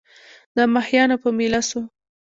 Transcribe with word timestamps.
د 0.55 0.57
ماهیانو 0.73 1.15
په 1.23 1.29
مېله 1.37 1.61
سوو 1.69 1.81